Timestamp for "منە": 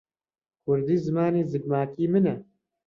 2.13-2.35